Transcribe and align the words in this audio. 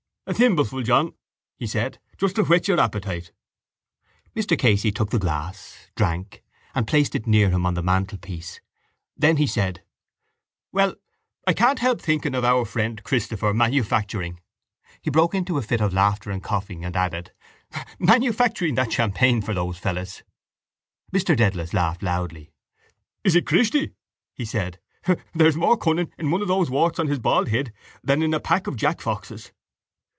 —A 0.27 0.33
thimbleful, 0.33 0.81
John, 0.85 1.13
he 1.57 1.67
said, 1.67 1.99
just 2.17 2.37
to 2.37 2.45
whet 2.45 2.65
your 2.69 2.79
appetite. 2.79 3.33
Mr 4.33 4.57
Casey 4.57 4.89
took 4.89 5.09
the 5.09 5.19
glass, 5.19 5.89
drank, 5.95 6.41
and 6.73 6.87
placed 6.87 7.15
it 7.15 7.27
near 7.27 7.49
him 7.49 7.65
on 7.65 7.73
the 7.73 7.81
mantelpiece. 7.83 8.61
Then 9.17 9.35
he 9.35 9.45
said: 9.47 9.83
—Well, 10.71 10.95
I 11.45 11.51
can't 11.53 11.79
help 11.79 11.99
thinking 11.99 12.33
of 12.33 12.45
our 12.45 12.63
friend 12.63 13.03
Christopher 13.03 13.53
manufacturing... 13.53 14.39
He 15.01 15.09
broke 15.09 15.35
into 15.35 15.57
a 15.57 15.61
fit 15.61 15.81
of 15.81 15.91
laughter 15.91 16.31
and 16.31 16.41
coughing 16.41 16.85
and 16.85 16.95
added: 16.95 17.33
—...manufacturing 17.99 18.75
that 18.75 18.93
champagne 18.93 19.41
for 19.41 19.53
those 19.53 19.79
fellows. 19.79 20.23
Mr 21.11 21.35
Dedalus 21.35 21.73
laughed 21.73 22.03
loudly. 22.03 22.53
—Is 23.25 23.35
it 23.35 23.45
Christy? 23.47 23.95
he 24.33 24.45
said. 24.45 24.79
There's 25.33 25.57
more 25.57 25.75
cunning 25.75 26.13
in 26.17 26.31
one 26.31 26.41
of 26.41 26.47
those 26.47 26.69
warts 26.69 26.99
on 26.99 27.07
his 27.07 27.19
bald 27.19 27.49
head 27.49 27.73
than 28.01 28.21
in 28.23 28.33
a 28.33 28.39
pack 28.39 28.67
of 28.67 28.77
jack 28.77 29.01
foxes. 29.01 29.51